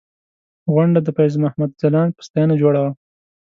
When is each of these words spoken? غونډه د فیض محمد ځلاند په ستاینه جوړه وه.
غونډه 0.73 0.99
د 1.03 1.07
فیض 1.17 1.33
محمد 1.43 1.71
ځلاند 1.81 2.11
په 2.15 2.21
ستاینه 2.27 2.55
جوړه 2.61 2.79
وه. 2.83 2.91